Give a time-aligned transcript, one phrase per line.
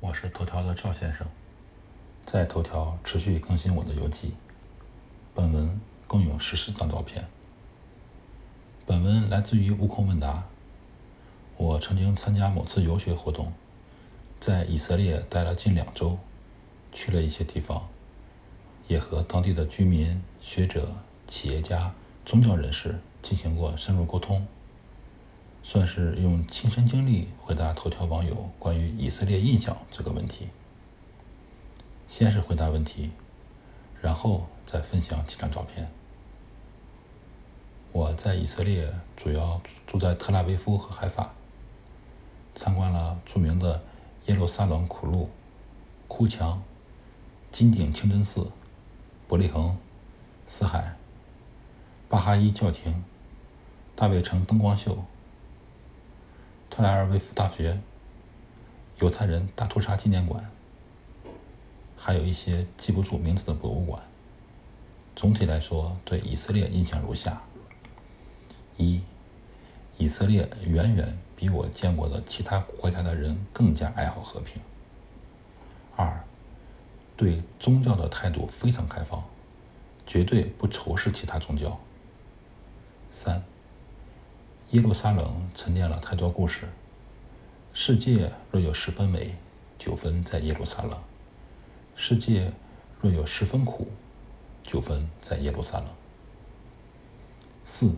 [0.00, 1.26] 我是头条的赵先生，
[2.24, 4.32] 在头条持续更新我的游记。
[5.34, 7.26] 本文共有十四张照片。
[8.86, 10.44] 本文来自于悟空问答。
[11.56, 13.52] 我曾经参加某次游学活动，
[14.38, 16.16] 在以色列待了近两周，
[16.92, 17.88] 去了一些地方，
[18.86, 20.94] 也和当地的居民、学者、
[21.26, 21.92] 企业家、
[22.24, 24.46] 宗教人士进行过深入沟通。
[25.70, 30.48] 算是用亲身经历回答头条网友关于以色列印象这个问题。
[32.08, 33.10] 先是回答问题，
[34.00, 35.90] 然后再分享几张照片。
[37.92, 41.34] 我在以色列主要住在特拉维夫和海法，
[42.54, 43.82] 参观了著名的
[44.24, 45.28] 耶路撒冷苦路、
[46.06, 46.62] 哭墙、
[47.52, 48.50] 金顶清真寺、
[49.28, 49.76] 伯利恒、
[50.46, 50.96] 死海、
[52.08, 53.04] 巴哈伊教廷、
[53.94, 55.04] 大卫城灯光秀。
[56.78, 57.76] 特莱尔维夫大学、
[59.00, 60.48] 犹太人大屠杀纪念馆，
[61.96, 64.00] 还有一些记不住名字的博物馆。
[65.16, 67.42] 总体来说，对以色列印象如下：
[68.76, 69.02] 一、
[69.96, 74.62] 以色列远远比我见过的其他国家的人更加爱好和平；
[75.96, 76.22] 二、
[77.16, 79.24] 对宗教的态度非常开放，
[80.06, 81.76] 绝对不仇视其他宗教；
[83.10, 83.42] 三。
[84.72, 86.68] 耶路撒冷沉淀了太多故事。
[87.72, 89.34] 世界若有十分美，
[89.78, 90.92] 九分在耶路撒冷；
[91.96, 92.52] 世界
[93.00, 93.88] 若有十分苦，
[94.62, 95.86] 九分在耶路撒冷。
[97.64, 97.94] 四，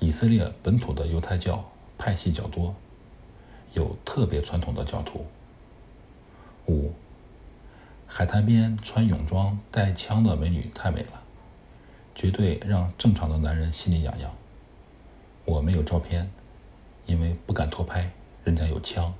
[0.00, 1.64] 以色列本土的犹太教
[1.96, 2.74] 派系较多，
[3.72, 5.26] 有特别传统的教徒。
[6.66, 6.92] 五，
[8.04, 11.22] 海滩边穿泳装带枪的美女太美了，
[12.16, 14.34] 绝对让正常的男人心里痒痒。
[15.48, 16.30] 我没有照片，
[17.06, 18.12] 因为不敢偷拍，
[18.44, 19.14] 人家有枪。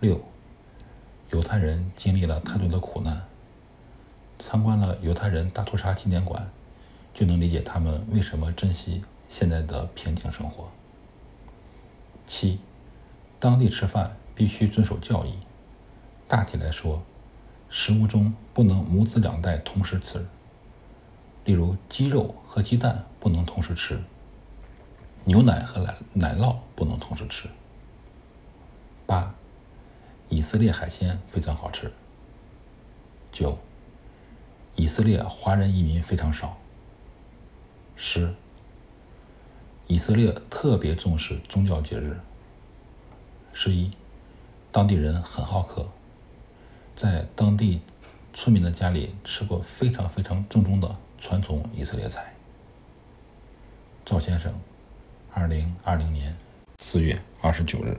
[0.00, 0.20] 六，
[1.30, 3.24] 犹太人经历了太多的苦难，
[4.38, 6.50] 参观了犹太人大屠杀纪念馆，
[7.14, 10.68] 就能理解他们为什么珍惜现在的平静生活。
[12.26, 12.60] 七，
[13.40, 15.38] 当地吃饭必须遵守教义，
[16.28, 17.02] 大体来说，
[17.70, 20.26] 食物中不能母子两代同时吃，
[21.46, 23.98] 例如鸡肉和鸡蛋不能同时吃。
[25.28, 27.48] 牛奶和奶奶酪不能同时吃。
[29.06, 29.34] 八，
[30.28, 31.92] 以色列海鲜非常好吃。
[33.32, 33.58] 九，
[34.76, 36.56] 以色列华人移民非常少。
[37.96, 38.32] 十，
[39.88, 42.20] 以色列特别重视宗教节日。
[43.52, 43.90] 十一，
[44.70, 45.88] 当地人很好客，
[46.94, 47.80] 在当地
[48.32, 52.32] 村民的家里吃过非常非常正宗的传统以色列菜。
[54.04, 54.54] 赵先生。
[55.38, 56.34] 二零二零年
[56.78, 57.94] 四月二十九日。